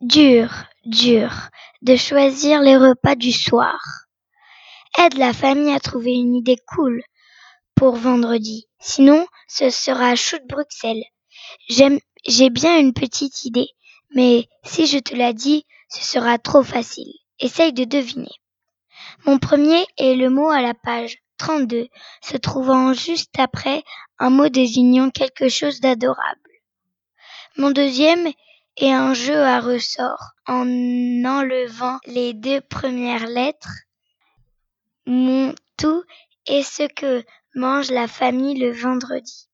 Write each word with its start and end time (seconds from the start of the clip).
Dur, 0.00 0.48
dur 0.86 1.30
de 1.82 1.94
choisir 1.94 2.62
les 2.62 2.78
repas 2.78 3.16
du 3.16 3.32
soir. 3.32 4.06
Aide 4.96 5.18
la 5.18 5.34
famille 5.34 5.74
à 5.74 5.78
trouver 5.78 6.14
une 6.14 6.34
idée 6.34 6.56
cool 6.68 7.02
pour 7.74 7.96
vendredi. 7.96 8.66
Sinon, 8.78 9.26
ce 9.46 9.68
sera 9.68 10.14
de 10.14 10.48
Bruxelles. 10.48 11.04
J'ai 11.68 12.48
bien 12.48 12.78
une 12.78 12.94
petite 12.94 13.44
idée, 13.44 13.68
mais 14.14 14.48
si 14.64 14.86
je 14.86 14.98
te 14.98 15.14
la 15.14 15.34
dis, 15.34 15.66
ce 15.90 16.02
sera 16.02 16.38
trop 16.38 16.62
facile. 16.62 17.12
Essaye 17.38 17.74
de 17.74 17.84
deviner. 17.84 18.32
Mon 19.26 19.38
premier 19.38 19.84
est 19.98 20.14
le 20.14 20.30
mot 20.30 20.48
à 20.48 20.62
la 20.62 20.72
page 20.72 21.18
32, 21.36 21.88
se 22.22 22.38
trouvant 22.38 22.94
juste 22.94 23.38
après 23.38 23.84
un 24.18 24.30
mot 24.30 24.48
désignant 24.48 25.10
quelque 25.10 25.50
chose 25.50 25.80
d'adorable. 25.80 26.40
Mon 27.58 27.70
deuxième 27.70 28.30
est 28.76 28.92
un 28.92 29.14
jeu 29.14 29.42
à 29.42 29.60
ressort 29.60 30.32
en 30.46 30.66
enlevant 30.66 31.98
les 32.06 32.32
deux 32.34 32.60
premières 32.60 33.26
lettres. 33.26 33.74
Mon 35.06 35.54
tout 35.76 36.04
est 36.46 36.62
ce 36.62 36.86
que 36.94 37.24
mange 37.54 37.90
la 37.90 38.08
famille 38.08 38.58
le 38.58 38.72
vendredi. 38.72 39.49